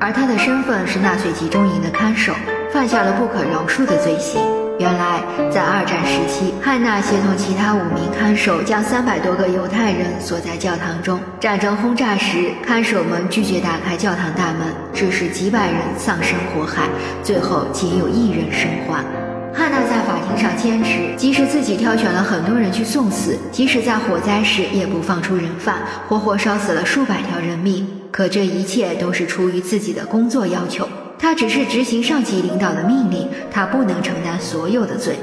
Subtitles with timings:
[0.00, 2.32] 而他的身份是纳粹集中营的看守，
[2.72, 4.40] 犯下了不可饶恕的罪行。
[4.78, 5.20] 原来，
[5.52, 11.20] 在二战时期，汉娜协同其他五名看守，将三百多个犹太人锁在教堂中。
[11.38, 16.88] 战争轰炸时，看守们拒绝打开教堂大门，致使几百人丧生火海，
[17.22, 19.04] 最后仅有一人生还。
[19.52, 30.88] 汉娜在法庭上坚持，即使自己挑选了很多人去送死，即使在火灾时也不放出人犯，活活烧死了数百条人命，可这一切都是出于自己的工作要求。
[31.18, 35.14] 他只是执行上级领导的命令，他不能承担所有的罪。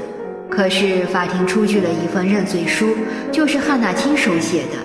[0.48, 2.94] 可是法庭出具了一份认罪书，
[3.32, 4.78] 就是汉娜亲手写的。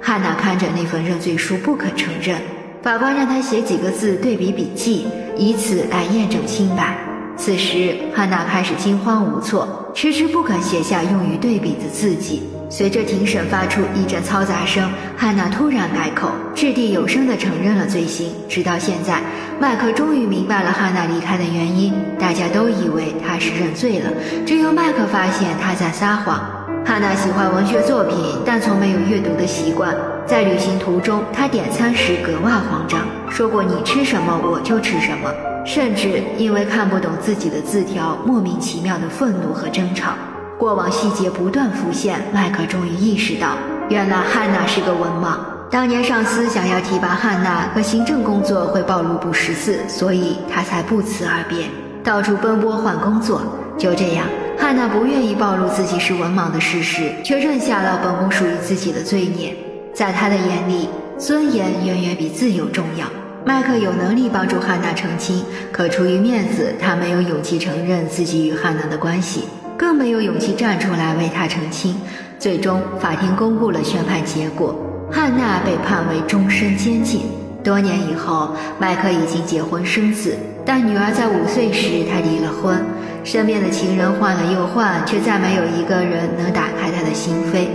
[0.00, 2.38] 汉娜看着那份认罪书，不肯承认。
[2.82, 5.06] 法官让他写几个字对比笔记，
[5.36, 6.96] 以此来验证清白。
[7.36, 12.42] 此时，汉娜开始惊慌无措，迟迟不肯写下用于对比的字迹。
[12.70, 18.32] 随着庭审发出一阵嘈杂声，汉娜突然改口，掷地有声地承认了罪行。
[18.48, 19.20] 直到现在，
[19.60, 21.92] 麦克终于明白了汉娜离开的原因。
[22.18, 24.10] 大家都以为他是认罪了，
[24.46, 26.40] 只有麦克发现他在撒谎。
[26.86, 29.94] 汉娜喜欢文学作品，但从没有阅读的习惯。
[30.26, 33.00] 在旅行途中，他点餐时格外慌张，
[33.34, 35.28] 说过“你吃什么我就吃什么”，
[35.66, 40.12] 甚至因为看不懂自己的字条，莫名其妙的愤怒和争吵。
[40.56, 43.56] 过往细节不断浮现，麦克终于意识到，
[43.90, 45.36] 原来汉娜是个文盲。
[45.68, 51.66] 当年上司想要提拔汉娜，可行政工作会暴露不识字，所以他才不辞而别，
[52.04, 53.42] 到处奔波换工作。
[53.76, 59.56] 就这样，汉娜不愿意暴露自己是文盲的事实，却认下了本不属于自己的罪孽。
[59.92, 63.04] 在他的眼里，尊严远远比自由重要。
[63.46, 69.44] 麦克有能力帮助汉娜澄清，可出于面子，他没有勇气承认自己与汉娜的关系。
[69.76, 71.94] 更没有勇气站出来为她澄清。
[72.38, 74.74] 最终，法庭公布了宣判结果，
[75.12, 77.22] 汉娜被判为终身监禁。
[77.62, 80.34] 多年以后，麦克已经结婚生子，
[80.64, 82.82] 但女儿在五岁时他离了婚，
[83.24, 87.66] 身边的情人换了又换，却再没有一个人能打开他的心扉。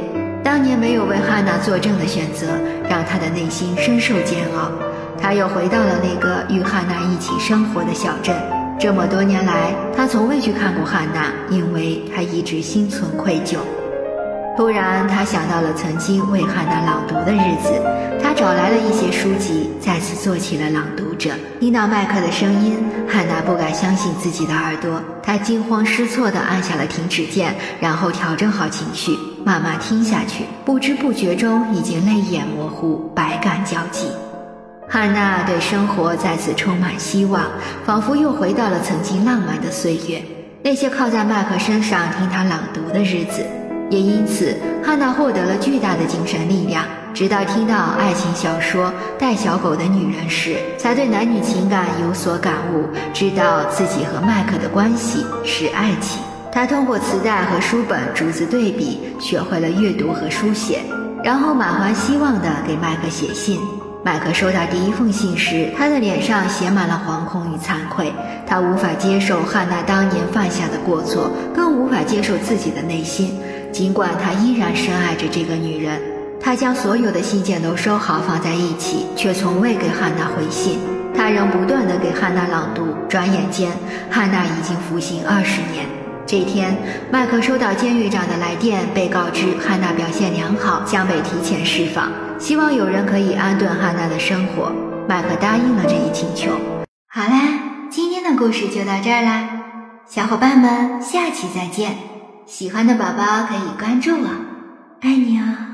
[0.44, 2.47] 当年没有为汉娜作证的选择，
[2.90, 4.72] 让他的内心深受煎熬。
[5.22, 8.35] 他又回到了那个与汉娜一起生活的小镇。
[8.80, 13.57] 这么多年来，他从未去看过汉娜，因为他一直心存愧疚。
[14.56, 17.72] 突然，他想到了曾经为汉娜朗读的日子，
[18.22, 21.31] 他找来了一些书籍，再次做起了朗读者。
[21.59, 30.44] 听到麦克的声音，汉娜不敢相信自己的耳朵，她惊慌失措地按下了停止键，然后调整好情绪，慢慢听下去。
[30.66, 34.07] 不知不觉中，已经泪眼模糊，百感交集。
[34.91, 37.44] 汉娜对生活再次充满希望，
[37.85, 40.19] 仿佛又回到了曾经浪漫的岁月。
[40.63, 43.45] 那些靠在麦克身上听他朗读的日子，
[43.91, 46.83] 也因此汉娜获得了巨大的精神力量。
[47.13, 48.88] 直到听到爱情小说
[49.19, 56.19] 《带小狗的女人》时，才对男女情感有所感悟，知道自己和麦克的关系是爱情。
[56.51, 60.81] 他通过磁带和书本逐字对比，学会了阅读和书写，
[61.23, 63.59] 然后满怀希望地给麦克写信。
[64.02, 68.14] 麦克收到第一封信时，他的脸上写满了惶恐与惭愧。
[68.48, 73.38] 他无法接受汉娜当年犯下的过错，更无法接受自己的内心。
[73.74, 76.00] 尽管他依然深爱着这个女人，
[76.40, 80.80] 他将所有的信件都收好放在一起，却从未给汉娜回信。
[81.14, 82.88] 他仍不断地给汉娜朗读。
[83.10, 83.70] 转眼间，
[84.10, 85.86] 汉娜已经服刑二十年。
[86.29, 86.78] 这天，
[87.12, 92.12] 麦克收到监狱长的来电，被告知汉娜表现良好，将被提前释放。
[92.38, 94.72] 希望有人可以安顿汉娜的生活，
[95.07, 96.51] 麦克答应了这一请求。
[97.07, 99.50] 好啦，今天的故事就到这儿啦，
[100.07, 101.97] 小伙伴们，下期再见。
[102.45, 104.28] 喜欢的宝宝可以关注我，
[105.01, 105.69] 爱你哦。